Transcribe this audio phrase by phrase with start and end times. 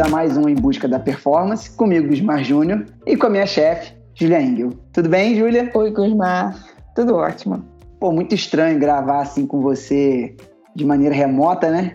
[0.00, 3.92] a mais um Em Busca da Performance, comigo, Gusmar Júnior, e com a minha chefe,
[4.14, 4.72] Julia Engel.
[4.92, 5.70] Tudo bem, Julia?
[5.74, 6.56] Oi, Gusmar.
[6.94, 7.62] Tudo ótimo.
[7.98, 10.34] Pô, muito estranho gravar assim com você
[10.74, 11.94] de maneira remota, né?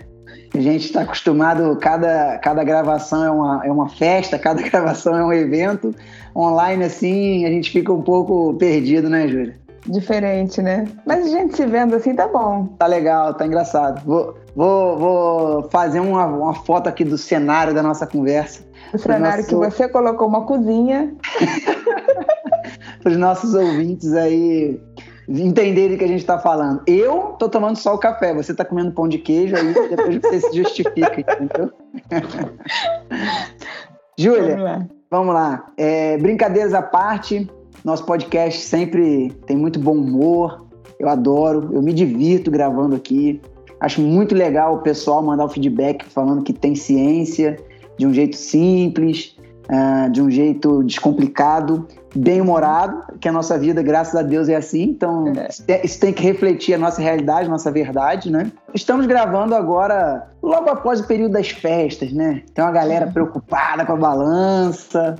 [0.53, 5.25] A gente está acostumado, cada, cada gravação é uma, é uma festa, cada gravação é
[5.25, 5.93] um evento.
[6.35, 9.57] Online, assim, a gente fica um pouco perdido, né, Júlia?
[9.87, 10.87] Diferente, né?
[11.05, 12.67] Mas a gente se vendo assim tá bom.
[12.79, 14.03] Tá legal, tá engraçado.
[14.03, 18.63] Vou, vou, vou fazer uma, uma foto aqui do cenário da nossa conversa.
[18.93, 19.49] O cenário nosso...
[19.49, 21.13] que você colocou uma cozinha.
[23.01, 24.79] Para os nossos ouvintes aí
[25.27, 26.81] entenderem o que a gente está falando.
[26.87, 30.41] Eu tô tomando só o café, você está comendo pão de queijo, aí depois você
[30.41, 31.71] se justifica, entendeu?
[34.17, 34.87] Júlia, vamos lá.
[35.11, 35.67] Vamos lá.
[35.77, 37.49] É, brincadeiras à parte,
[37.83, 40.65] nosso podcast sempre tem muito bom humor,
[40.99, 43.41] eu adoro, eu me divirto gravando aqui.
[43.79, 47.57] Acho muito legal o pessoal mandar o feedback falando que tem ciência
[47.97, 49.35] de um jeito simples,
[49.69, 54.83] uh, de um jeito descomplicado bem-humorado, que a nossa vida, graças a Deus, é assim.
[54.83, 55.33] Então,
[55.67, 55.85] é.
[55.85, 58.51] isso tem que refletir a nossa realidade, a nossa verdade, né?
[58.73, 62.43] Estamos gravando agora, logo após o período das festas, né?
[62.53, 65.15] Tem uma galera preocupada com a balança.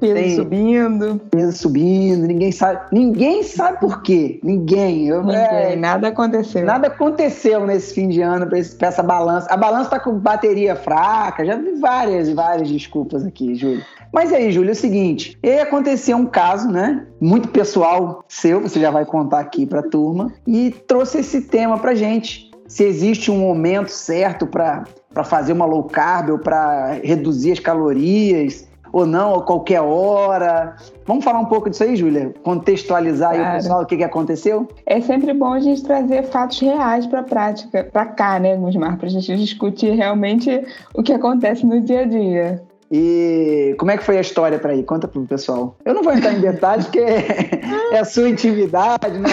[0.00, 0.36] Peso tem...
[0.36, 1.20] subindo.
[1.30, 2.80] Peso subindo, ninguém sabe.
[2.92, 4.40] Ninguém sabe por quê.
[4.42, 5.08] Ninguém.
[5.08, 5.40] Eu, ninguém.
[5.40, 5.76] É...
[5.76, 6.64] Nada aconteceu.
[6.64, 9.48] Nada aconteceu nesse fim de ano para essa balança.
[9.50, 11.44] A balança tá com bateria fraca.
[11.44, 13.84] Já vi várias, várias desculpas aqui, Júlio.
[14.12, 16.39] Mas aí, Júlio, é o seguinte: e aconteceu um caso,
[16.70, 17.06] né?
[17.20, 21.78] Muito pessoal seu, você já vai contar aqui para a turma, e trouxe esse tema
[21.78, 22.50] para gente.
[22.66, 24.84] Se existe um momento certo para
[25.24, 30.76] fazer uma low carb ou para reduzir as calorias, ou não, a qualquer hora.
[31.06, 32.34] Vamos falar um pouco disso aí, Júlia?
[32.42, 33.44] Contextualizar claro.
[33.44, 34.68] aí o pessoal o que, que aconteceu?
[34.86, 38.96] É sempre bom a gente trazer fatos reais para a prática, para cá, né, Gusmar?
[38.96, 42.62] Para a gente discutir realmente o que acontece no dia a dia.
[42.90, 44.82] E como é que foi a história para ir?
[44.82, 45.76] Conta pro pessoal.
[45.84, 46.98] Eu não vou entrar em detalhes porque
[47.92, 49.30] é a sua intimidade, né?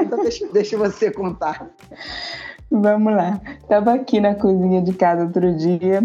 [0.00, 1.68] Então deixa, deixa você contar.
[2.70, 3.40] Vamos lá.
[3.68, 6.02] Tava aqui na cozinha de casa outro dia.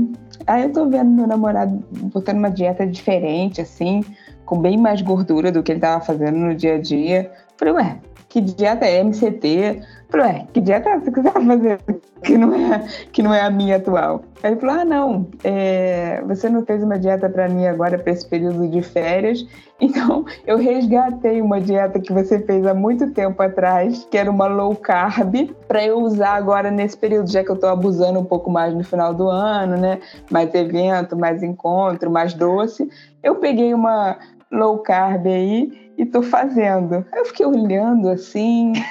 [0.47, 1.83] Aí eu tô vendo meu namorado
[2.13, 4.03] botando uma dieta diferente, assim,
[4.45, 7.31] com bem mais gordura do que ele tava fazendo no dia a dia.
[7.55, 9.81] Falei, ué, que dieta é MCT?
[10.09, 13.77] Falei, ué, que dieta você tá fazendo que não é, que não é a minha
[13.77, 14.23] atual?
[14.41, 18.11] Aí ele falou, ah, não, é, você não fez uma dieta para mim agora para
[18.11, 19.45] esse período de férias,
[19.81, 24.47] então eu resgatei uma dieta que você fez há muito tempo atrás, que era uma
[24.47, 28.49] low carb, para eu usar agora nesse período, já que eu tô abusando um pouco
[28.49, 29.99] mais no final do ano, né?
[30.29, 32.89] Mais evento, mais encontro, mais doce.
[33.21, 34.17] Eu peguei uma
[34.51, 37.05] low carb aí e tô fazendo.
[37.13, 38.73] Eu fiquei olhando assim.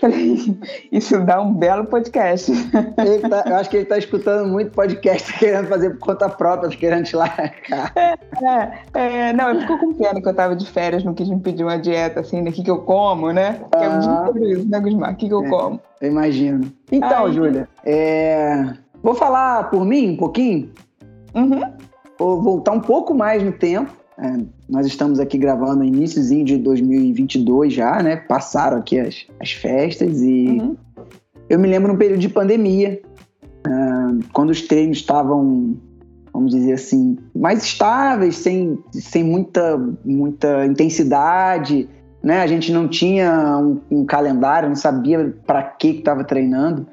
[0.00, 0.58] Falei,
[0.90, 2.50] isso dá um belo podcast.
[3.28, 7.04] Tá, eu acho que ele está escutando muito podcast querendo fazer por conta própria, querendo
[7.04, 7.92] te largar.
[7.94, 8.18] É,
[8.94, 11.38] é, é, não, ele ficou com pena que eu estava de férias, não quis me
[11.38, 12.50] pedir uma dieta assim, né?
[12.50, 13.60] O que, que eu como, né?
[13.70, 15.12] Que é um dia isso, né, Gusmar?
[15.12, 15.80] O que, que eu é, como?
[16.00, 16.72] Eu imagino.
[16.90, 18.72] Então, Ai, Júlia, é...
[19.02, 20.72] vou falar por mim um pouquinho.
[21.34, 21.60] Uhum.
[22.18, 23.92] Vou voltar um pouco mais no tempo.
[24.20, 24.36] É,
[24.68, 28.16] nós estamos aqui gravando iníciozinho de 2022 já, né?
[28.16, 30.76] Passaram aqui as, as festas e uhum.
[31.48, 33.00] eu me lembro no período de pandemia,
[33.64, 35.76] uh, quando os treinos estavam,
[36.32, 41.88] vamos dizer assim, mais estáveis, sem, sem muita, muita intensidade,
[42.20, 42.42] né?
[42.42, 46.88] A gente não tinha um, um calendário, não sabia para que estava treinando.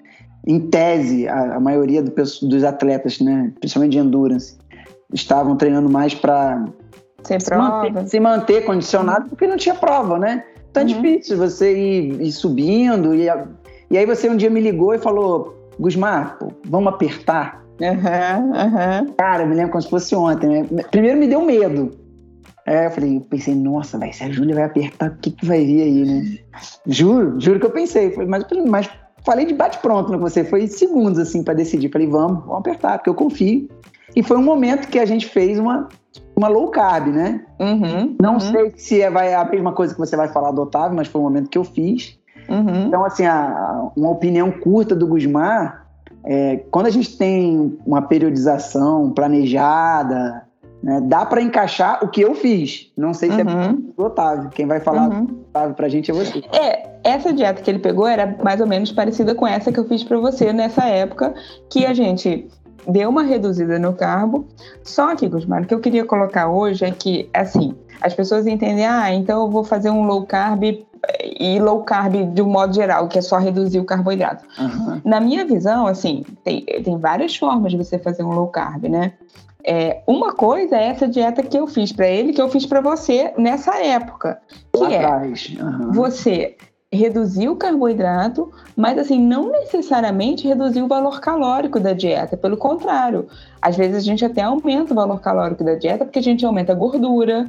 [0.45, 4.55] Em tese, a, a maioria do, dos atletas, né, principalmente de endurance,
[5.11, 6.63] estavam treinando mais para
[7.25, 7.89] sem se prova.
[7.89, 9.29] Manter, se manter condicionado, uhum.
[9.29, 10.43] porque não tinha prova, né?
[10.69, 11.01] Então é uhum.
[11.01, 13.13] difícil você ir, ir subindo.
[13.13, 13.27] E,
[13.89, 17.63] e aí você um dia me ligou e falou: Gusmar, pô, vamos apertar.
[17.81, 19.13] Uhum, uhum.
[19.17, 20.83] Cara, eu me lembro como se fosse ontem, né?
[20.91, 21.91] Primeiro me deu medo.
[22.65, 25.45] É, eu falei, eu pensei, nossa, véio, se a Júlia vai apertar, o que, que
[25.45, 26.39] vai vir aí, né?
[26.87, 28.89] Juro, juro que eu pensei, mas, mas
[29.23, 31.91] falei de bate-pronto com você, foi segundos assim para decidir.
[31.91, 33.67] Falei, vamos, vamos apertar, porque eu confio.
[34.15, 35.87] E foi um momento que a gente fez uma
[36.35, 37.41] uma low carb, né?
[37.59, 38.39] Uhum, não uhum.
[38.39, 41.21] sei se é vai, a mesma coisa que você vai falar do Otávio, mas foi
[41.21, 42.17] o momento que eu fiz.
[42.49, 42.87] Uhum.
[42.87, 45.87] Então, assim, a, uma opinião curta do Gusmar,
[46.25, 50.43] é, quando a gente tem uma periodização planejada,
[50.83, 52.91] né, dá para encaixar o que eu fiz.
[52.97, 53.93] Não sei se é uhum.
[53.97, 54.49] do Otávio.
[54.49, 55.25] Quem vai falar uhum.
[55.25, 56.43] do Otávio pra gente é você.
[56.53, 59.87] É, essa dieta que ele pegou era mais ou menos parecida com essa que eu
[59.87, 61.33] fiz para você nessa época,
[61.69, 62.47] que a gente
[62.87, 64.47] deu uma reduzida no carbo.
[64.83, 68.85] Só que, Gusmar, o que eu queria colocar hoje é que, assim, as pessoas entendem,
[68.85, 70.63] ah, então eu vou fazer um low carb
[71.39, 74.45] e, low carb de um modo geral, que é só reduzir o carboidrato.
[74.59, 75.01] Uhum.
[75.03, 79.13] Na minha visão, assim, tem, tem várias formas de você fazer um low carb, né?
[79.67, 82.81] É, uma coisa é essa dieta que eu fiz para ele, que eu fiz para
[82.81, 84.39] você nessa época,
[84.71, 85.91] que Lá é uhum.
[85.91, 86.55] você
[86.95, 93.27] reduzir o carboidrato, mas assim, não necessariamente reduzir o valor calórico da dieta, pelo contrário.
[93.61, 96.71] Às vezes a gente até aumenta o valor calórico da dieta porque a gente aumenta
[96.71, 97.47] a gordura,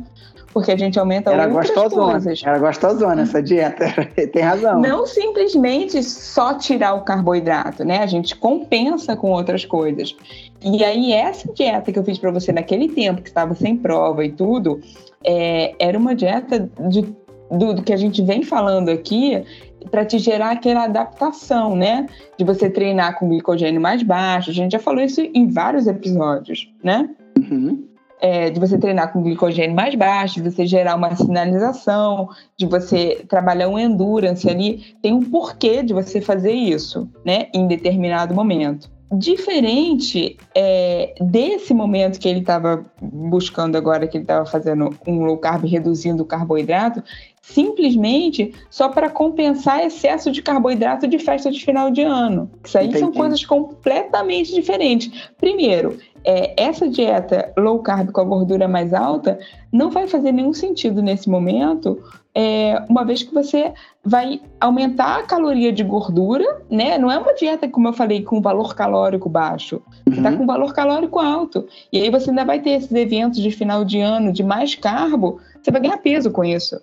[0.56, 2.12] porque a gente aumenta Era outras gostosona.
[2.12, 2.42] coisas.
[2.42, 3.84] Era gostosona essa dieta,
[4.32, 4.80] tem razão.
[4.80, 7.98] Não simplesmente só tirar o carboidrato, né?
[7.98, 10.16] A gente compensa com outras coisas.
[10.62, 14.24] E aí essa dieta que eu fiz para você naquele tempo que estava sem prova
[14.24, 14.80] e tudo,
[15.22, 17.14] é, era uma dieta de,
[17.50, 19.42] do, do que a gente vem falando aqui
[19.90, 22.06] para te gerar aquela adaptação, né?
[22.36, 24.50] De você treinar com glicogênio mais baixo.
[24.50, 27.08] A gente já falou isso em vários episódios, né?
[27.38, 27.86] Uhum
[28.20, 33.24] é, de você treinar com glicogênio mais baixo, de você gerar uma sinalização, de você
[33.28, 38.90] trabalhar um endurance ali, tem um porquê de você fazer isso, né, em determinado momento.
[39.12, 45.38] Diferente é, desse momento que ele estava buscando agora, que ele estava fazendo um low
[45.38, 47.02] carb, reduzindo o carboidrato,
[47.40, 52.50] simplesmente só para compensar excesso de carboidrato de festa de final de ano.
[52.64, 52.98] Isso aí Entendi.
[52.98, 55.30] são coisas completamente diferentes.
[55.38, 59.38] Primeiro, é, essa dieta low carb com a gordura mais alta
[59.72, 62.02] não vai fazer nenhum sentido nesse momento,
[62.34, 63.72] é, uma vez que você
[64.04, 66.98] vai aumentar a caloria de gordura, né?
[66.98, 69.80] Não é uma dieta, como eu falei, com valor calórico baixo.
[70.06, 70.38] Você está uhum.
[70.38, 71.66] com valor calórico alto.
[71.90, 75.40] E aí você ainda vai ter esses eventos de final de ano de mais carbo,
[75.62, 76.78] você vai ganhar peso com isso.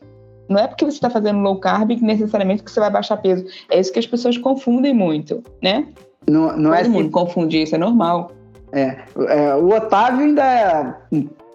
[0.50, 3.46] Não é porque você está fazendo low carb que necessariamente que você vai baixar peso.
[3.70, 5.88] É isso que as pessoas confundem muito, né?
[6.28, 6.90] Não, não Todo é assim.
[6.90, 8.32] mundo confunde isso, é normal.
[8.72, 8.98] É,
[9.28, 10.96] é, o Otávio ainda é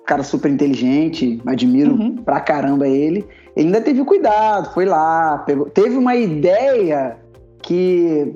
[0.09, 2.17] cara super inteligente, admiro uhum.
[2.17, 3.27] pra caramba ele.
[3.55, 7.19] Ele ainda teve cuidado, foi lá, pegou, teve uma ideia
[7.63, 8.35] que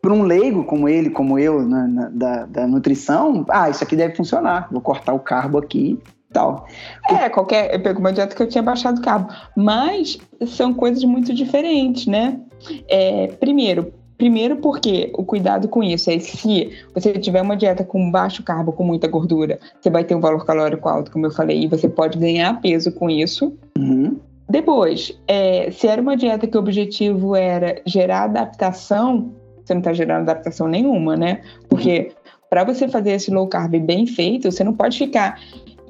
[0.00, 3.96] para um leigo como ele, como eu, na, na, da, da, nutrição, ah, isso aqui
[3.96, 5.98] deve funcionar, vou cortar o carbo aqui
[6.30, 6.66] e tal.
[7.08, 7.74] É, qualquer.
[7.74, 9.32] Eu pego uma dieta que eu tinha baixado o carbo.
[9.56, 12.40] Mas são coisas muito diferentes, né?
[12.88, 18.08] É, primeiro, Primeiro porque o cuidado com isso é se você tiver uma dieta com
[18.08, 21.64] baixo carbo, com muita gordura, você vai ter um valor calórico alto, como eu falei,
[21.64, 23.52] e você pode ganhar peso com isso.
[23.76, 24.16] Uhum.
[24.48, 29.32] Depois, é, se era uma dieta que o objetivo era gerar adaptação,
[29.64, 31.40] você não está gerando adaptação nenhuma, né?
[31.68, 32.12] Porque
[32.48, 35.40] para você fazer esse low carb bem feito, você não pode ficar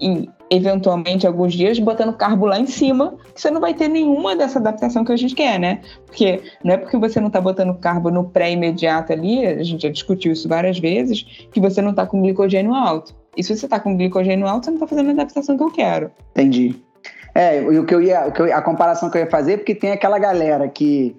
[0.00, 4.36] em eventualmente alguns dias botando carbo lá em cima, que você não vai ter nenhuma
[4.36, 5.80] dessa adaptação que a gente quer, né?
[6.04, 9.88] Porque não é porque você não está botando carbo no pré-imediato ali, a gente já
[9.88, 13.14] discutiu isso várias vezes, que você não está com glicogênio alto.
[13.34, 15.70] E se você está com glicogênio alto, você não está fazendo a adaptação que eu
[15.70, 16.10] quero.
[16.32, 16.76] Entendi.
[17.34, 19.74] É, o que eu ia, o que eu, a comparação que eu ia fazer, porque
[19.74, 21.16] tem aquela galera que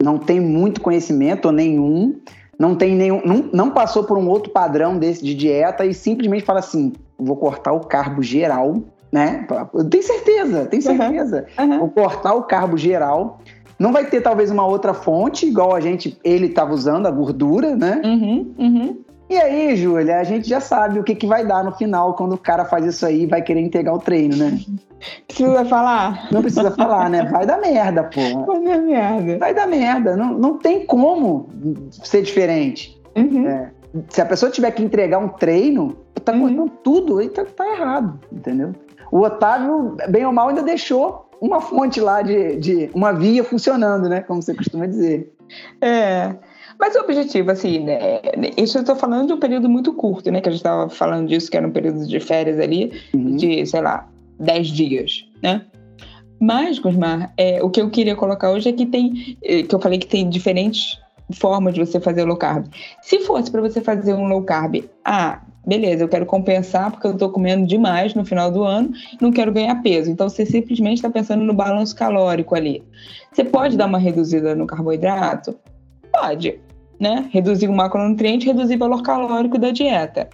[0.00, 2.20] não tem muito conhecimento ou nenhum,
[2.58, 6.44] não tem nenhum, não, não passou por um outro padrão desse de dieta e simplesmente
[6.44, 8.82] fala assim: vou cortar o carbo geral,
[9.12, 9.46] né?
[9.90, 11.46] Tem certeza, tem certeza.
[11.58, 11.64] Uhum.
[11.70, 11.78] Uhum.
[11.80, 13.40] Vou cortar o carbo geral.
[13.78, 17.76] Não vai ter talvez uma outra fonte, igual a gente, ele estava usando, a gordura,
[17.76, 18.00] né?
[18.02, 18.98] Uhum, uhum.
[19.28, 22.34] E aí, Júlia, a gente já sabe o que, que vai dar no final quando
[22.34, 24.60] o cara faz isso aí e vai querer entregar o treino, né?
[25.26, 26.28] Precisa falar?
[26.32, 27.24] Não precisa falar, né?
[27.24, 28.46] Vai dar merda, pô.
[28.46, 29.38] Vai dar merda.
[29.38, 30.16] Vai dar merda.
[30.16, 31.48] Não, não tem como
[31.90, 32.98] ser diferente.
[33.14, 33.46] Uhum.
[33.46, 33.70] É.
[34.08, 36.66] Se a pessoa tiver que entregar um treino, tá uhum.
[36.66, 38.72] tudo, aí tá, tá, errado, entendeu?
[39.12, 44.08] O Otávio, bem ou mal, ainda deixou uma fonte lá de, de uma via funcionando,
[44.08, 44.22] né?
[44.22, 45.32] Como você costuma dizer.
[45.80, 46.34] É.
[46.78, 48.20] Mas o objetivo, assim, né,
[48.56, 50.40] isso eu estou falando de um período muito curto, né?
[50.40, 53.36] Que a gente estava falando disso, que era um período de férias ali, uhum.
[53.36, 55.64] de, sei lá, 10 dias, né?
[56.38, 59.80] Mas, Gusmar, é, o que eu queria colocar hoje é que tem, é, que eu
[59.80, 60.98] falei que tem diferentes
[61.34, 62.66] formas de você fazer low carb.
[63.02, 67.12] Se fosse para você fazer um low carb, ah, beleza, eu quero compensar porque eu
[67.12, 68.90] estou comendo demais no final do ano,
[69.20, 70.10] não quero ganhar peso.
[70.10, 72.84] Então você simplesmente está pensando no balanço calórico ali.
[73.32, 75.58] Você pode dar uma reduzida no carboidrato?
[76.12, 76.60] Pode,
[76.98, 77.28] né?
[77.30, 80.28] Reduzir o macronutriente, reduzir o valor calórico da dieta.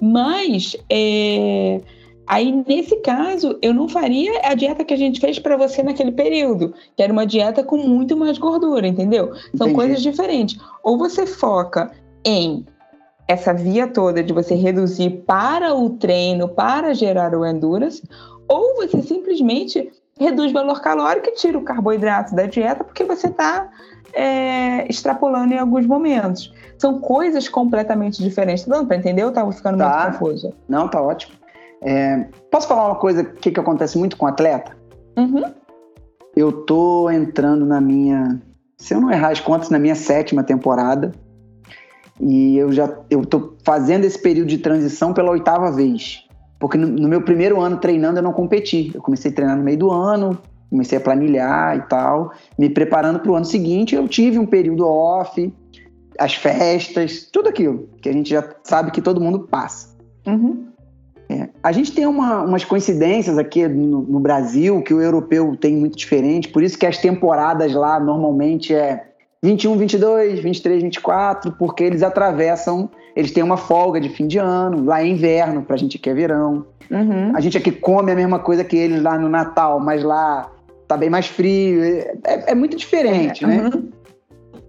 [0.00, 1.80] Mas é...
[2.26, 6.12] Aí, nesse caso, eu não faria a dieta que a gente fez para você naquele
[6.12, 9.32] período, que era uma dieta com muito mais gordura, entendeu?
[9.56, 9.74] São Entendi.
[9.74, 10.60] coisas diferentes.
[10.82, 11.90] Ou você foca
[12.22, 12.66] em
[13.26, 18.02] essa via toda de você reduzir para o treino, para gerar o endurance,
[18.46, 23.28] ou você simplesmente reduz o valor calórico e tira o carboidrato da dieta porque você
[23.28, 23.70] está
[24.12, 26.52] é, extrapolando em alguns momentos.
[26.78, 28.64] São coisas completamente diferentes.
[28.64, 30.04] Tá dando para entender ou estava ficando tá.
[30.04, 30.54] muito confuso?
[30.68, 31.34] Não, tá ótimo.
[31.82, 34.76] É, posso falar uma coisa que, que acontece muito com atleta?
[35.16, 35.44] Uhum.
[36.36, 38.40] Eu tô entrando na minha,
[38.76, 41.12] se eu não errar as contas, na minha sétima temporada.
[42.20, 46.24] E eu já eu tô fazendo esse período de transição pela oitava vez.
[46.58, 48.90] Porque no, no meu primeiro ano treinando eu não competi.
[48.94, 50.38] Eu comecei a treinar no meio do ano,
[50.70, 53.94] comecei a planilhar e tal, me preparando para o ano seguinte.
[53.94, 55.52] Eu tive um período off,
[56.18, 59.96] as festas, tudo aquilo que a gente já sabe que todo mundo passa.
[60.26, 60.68] Uhum.
[61.30, 61.48] É.
[61.62, 65.96] A gente tem uma, umas coincidências aqui no, no, Brasil que o europeu tem muito
[65.96, 69.08] diferente, por isso que as temporadas lá normalmente é
[69.42, 74.84] 21, 22, 23, 24, porque eles atravessam, eles têm uma folga de fim de ano,
[74.84, 76.64] lá é inverno, pra gente aqui é verão.
[76.90, 77.36] Uhum.
[77.36, 80.50] A gente aqui come a mesma coisa que eles lá no Natal, mas lá
[80.88, 83.70] tá bem mais frio, é, é, muito diferente, né?
[83.72, 83.90] Uhum.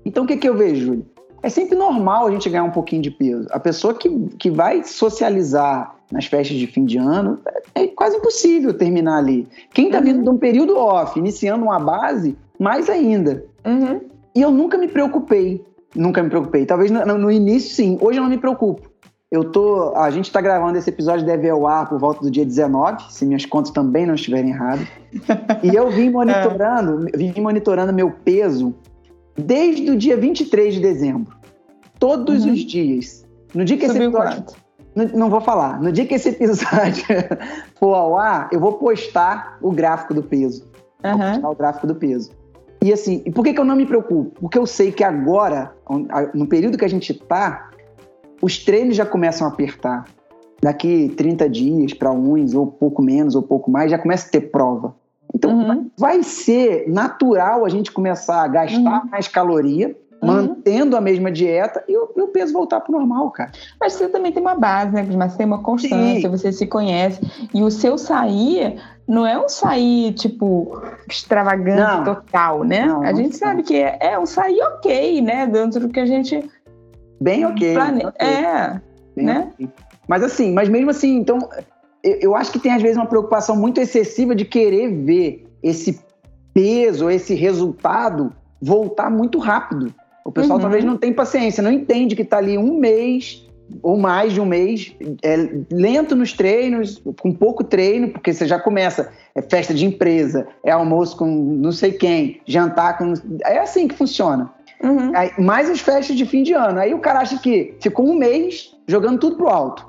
[0.05, 1.05] Então o que, que eu vejo, Júlio?
[1.41, 3.47] É sempre normal a gente ganhar um pouquinho de peso.
[3.51, 7.39] A pessoa que, que vai socializar nas festas de fim de ano,
[7.75, 9.47] é quase impossível terminar ali.
[9.73, 10.05] Quem está uhum.
[10.05, 13.45] vindo de um período off, iniciando uma base, mais ainda.
[13.65, 14.01] Uhum.
[14.35, 15.63] E eu nunca me preocupei.
[15.95, 16.65] Nunca me preocupei.
[16.65, 17.97] Talvez no, no início, sim.
[18.01, 18.88] Hoje eu não me preocupo.
[19.31, 19.93] Eu tô.
[19.95, 23.25] A gente está gravando esse episódio, deve ao ar por volta do dia 19, se
[23.25, 24.87] minhas contas também não estiverem erradas.
[25.61, 27.17] e eu vim monitorando, é.
[27.17, 28.73] vim monitorando meu peso
[29.35, 31.37] desde o dia 23 de dezembro.
[31.99, 32.53] Todos uhum.
[32.53, 33.25] os dias.
[33.53, 34.55] No dia que Subiu esse episódio.
[34.95, 35.79] Não, não vou falar.
[35.79, 37.05] No dia que esse episódio
[37.79, 40.65] for ao ar, eu vou postar o gráfico do peso.
[41.03, 41.17] Uhum.
[41.17, 42.31] Vou postar o gráfico do peso.
[42.81, 44.31] E assim, e por que, que eu não me preocupo?
[44.39, 45.73] Porque eu sei que agora,
[46.33, 47.68] no período que a gente está,
[48.41, 50.05] os treinos já começam a apertar.
[50.61, 54.41] Daqui 30 dias para uns, ou pouco menos, ou pouco mais, já começa a ter
[54.41, 54.93] prova.
[55.33, 55.89] Então, uhum.
[55.97, 59.09] vai ser natural a gente começar a gastar uhum.
[59.09, 60.27] mais caloria, uhum.
[60.27, 63.51] mantendo a mesma dieta e o, e o peso voltar para o normal, cara.
[63.79, 66.29] Mas você também tem uma base, né, Mas tem uma constância, Sim.
[66.29, 67.21] você se conhece.
[67.53, 70.79] E o seu sair não é um sair, tipo,
[71.09, 72.03] extravagante não.
[72.03, 72.85] total, né?
[72.85, 75.47] Não, a gente sabe que é, é, um sair ok, né?
[75.47, 76.47] Dentro do que a gente.
[77.19, 77.73] Bem ok.
[77.73, 78.05] Plane...
[78.05, 78.27] okay.
[78.27, 78.81] É.
[79.15, 79.51] Bem né?
[79.53, 79.69] Okay.
[80.07, 81.37] Mas assim, mas mesmo assim, então,
[82.03, 85.99] eu acho que tem às vezes uma preocupação muito excessiva de querer ver esse
[86.53, 89.93] peso, esse resultado voltar muito rápido.
[90.25, 90.61] O pessoal uhum.
[90.63, 93.47] talvez não tem paciência, não entende que está ali um mês
[93.81, 98.59] ou mais de um mês, é, lento nos treinos, com pouco treino, porque você já
[98.59, 103.13] começa, é festa de empresa, é almoço com não sei quem, jantar com.
[103.43, 104.51] É assim que funciona.
[104.83, 105.11] Uhum.
[105.15, 106.79] Aí, mais as festas de fim de ano.
[106.79, 109.87] Aí o cara acha que ficou um mês jogando tudo pro alto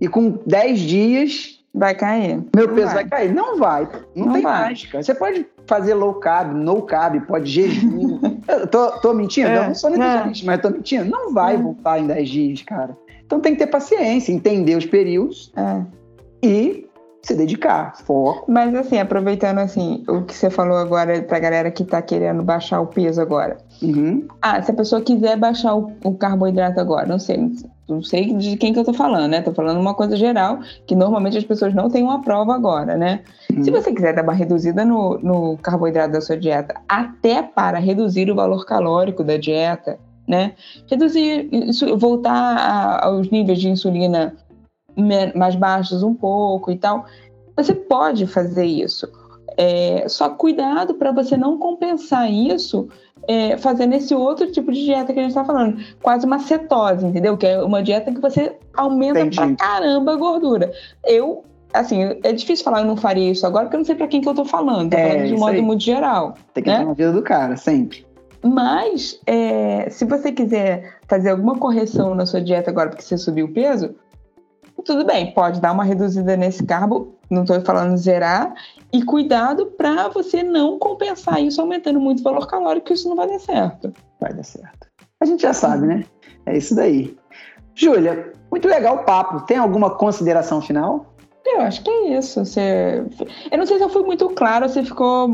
[0.00, 1.60] e com 10 dias.
[1.72, 2.42] Vai cair.
[2.56, 2.94] Meu peso vai.
[2.94, 3.08] vai.
[3.08, 3.34] cair.
[3.34, 3.88] Não vai.
[4.16, 4.62] Não, não tem vai.
[4.64, 5.02] mágica.
[5.02, 8.18] Você pode fazer low carb, no carb, pode jejum.
[8.72, 9.48] tô, tô mentindo?
[9.48, 10.46] É, eu não sou nutricionista, é.
[10.46, 11.04] mas tô mentindo.
[11.04, 11.58] Não vai é.
[11.58, 12.96] voltar em 10 dias, cara.
[13.24, 15.82] Então tem que ter paciência, entender os períodos é.
[16.42, 16.89] e
[17.22, 18.50] se dedicar, foco.
[18.50, 22.80] Mas assim, aproveitando assim, o que você falou agora pra galera que tá querendo baixar
[22.80, 23.58] o peso agora.
[23.82, 24.26] Uhum.
[24.40, 27.52] Ah, se a pessoa quiser baixar o, o carboidrato agora, não sei,
[27.88, 29.42] não sei de quem que eu tô falando, né?
[29.42, 33.20] Tô falando uma coisa geral, que normalmente as pessoas não têm uma prova agora, né?
[33.52, 33.64] Uhum.
[33.64, 38.30] Se você quiser dar uma reduzida no, no carboidrato da sua dieta, até para reduzir
[38.30, 40.52] o valor calórico da dieta, né?
[40.88, 41.50] Reduzir,
[41.98, 44.34] voltar a, aos níveis de insulina
[45.34, 47.04] mais baixos um pouco e tal,
[47.56, 49.08] você pode fazer isso.
[49.56, 52.88] É, só cuidado para você não compensar isso
[53.28, 57.06] é, fazendo esse outro tipo de dieta que a gente está falando, quase uma cetose,
[57.06, 57.36] entendeu?
[57.36, 59.36] Que é uma dieta que você aumenta Entendi.
[59.36, 60.72] pra caramba a gordura.
[61.04, 63.94] Eu, assim, é difícil falar que eu não faria isso agora, porque eu não sei
[63.94, 65.62] para quem que eu tô falando, tô é, falando de modo aí.
[65.62, 66.34] muito geral.
[66.54, 66.84] Tem que né?
[66.84, 68.06] na vida do cara, sempre.
[68.42, 73.46] Mas, é, se você quiser fazer alguma correção na sua dieta agora porque você subiu
[73.46, 73.94] o peso,
[74.82, 78.54] tudo bem, pode dar uma reduzida nesse carbo, não estou falando zerar,
[78.92, 83.16] e cuidado para você não compensar isso aumentando muito o valor calórico, que isso não
[83.16, 83.92] vai dar certo.
[84.20, 84.88] Vai dar certo.
[85.20, 86.04] A gente já sabe, né?
[86.46, 87.16] É isso daí.
[87.74, 89.46] Júlia, muito legal o papo.
[89.46, 91.14] Tem alguma consideração final?
[91.44, 92.44] Eu acho que é isso.
[92.44, 93.04] Você...
[93.50, 95.28] Eu não sei se eu fui muito claro, você ficou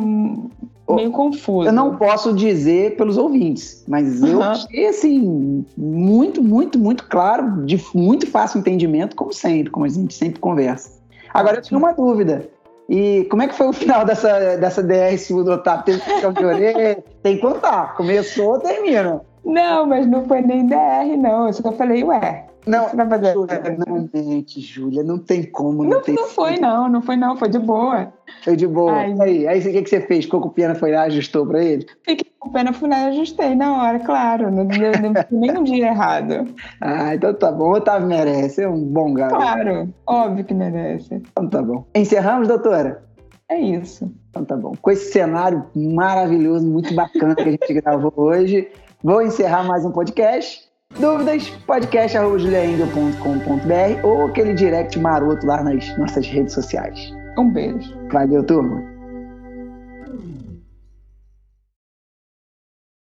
[0.94, 1.68] meio confuso.
[1.68, 7.82] Eu não posso dizer pelos ouvintes, mas eu achei assim muito, muito, muito claro, de
[7.94, 10.90] muito fácil entendimento, como sempre, como a gente sempre conversa.
[11.34, 12.48] Agora eu tinha uma dúvida.
[12.88, 15.84] E como é que foi o final dessa, dessa DR do Otávio?
[15.84, 17.04] Teve que de orelha?
[17.22, 17.96] Tem que contar.
[17.96, 19.20] Começou, termina.
[19.44, 21.48] Não, mas não foi nem DR, não.
[21.48, 26.12] Eu só falei, ué, não, Júlia, não mente, Júlia, não tem como não, não ter
[26.12, 28.12] Não foi não, não foi não, foi de boa.
[28.42, 28.92] Foi de boa.
[28.92, 30.24] Ai, aí, aí o que, que você fez?
[30.24, 31.86] Ficou com pena, foi lá, ajustou pra ele?
[32.02, 34.90] Fiquei com pena, fui lá e ajustei na hora, claro, não deu
[35.30, 36.46] nenhum dia errado.
[36.80, 39.40] Ah, então tá bom, o Otávio merece, é um bom garoto.
[39.40, 41.14] Claro, óbvio que merece.
[41.14, 41.84] Então tá bom.
[41.94, 43.02] Encerramos, doutora?
[43.48, 44.12] É isso.
[44.30, 44.72] Então tá bom.
[44.80, 48.68] Com esse cenário maravilhoso, muito bacana que a gente gravou hoje,
[49.02, 50.65] vou encerrar mais um podcast.
[50.98, 51.50] Dúvidas?
[51.66, 57.12] podcast.juliaengel.com.br ou aquele direct maroto lá nas nossas redes sociais.
[57.38, 57.94] Um beijo.
[58.10, 58.95] Valeu, turma.